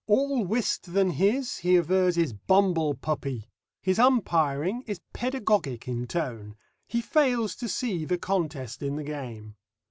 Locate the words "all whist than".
0.07-1.11